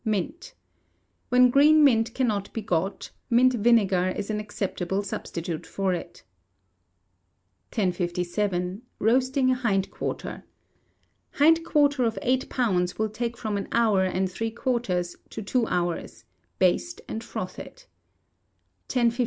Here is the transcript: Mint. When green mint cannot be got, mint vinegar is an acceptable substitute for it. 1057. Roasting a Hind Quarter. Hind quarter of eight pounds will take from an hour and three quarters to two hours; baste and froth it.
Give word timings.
Mint. 0.03 0.55
When 1.29 1.51
green 1.51 1.83
mint 1.83 2.15
cannot 2.15 2.51
be 2.53 2.61
got, 2.63 3.11
mint 3.29 3.53
vinegar 3.53 4.07
is 4.17 4.31
an 4.31 4.39
acceptable 4.39 5.03
substitute 5.03 5.67
for 5.67 5.93
it. 5.93 6.23
1057. 7.69 8.81
Roasting 8.97 9.51
a 9.51 9.53
Hind 9.53 9.91
Quarter. 9.91 10.43
Hind 11.33 11.63
quarter 11.63 12.03
of 12.03 12.17
eight 12.23 12.49
pounds 12.49 12.97
will 12.97 13.09
take 13.09 13.37
from 13.37 13.57
an 13.57 13.67
hour 13.71 14.03
and 14.03 14.31
three 14.31 14.49
quarters 14.49 15.17
to 15.29 15.43
two 15.43 15.67
hours; 15.67 16.25
baste 16.57 17.01
and 17.07 17.23
froth 17.23 17.59
it. 17.59 17.85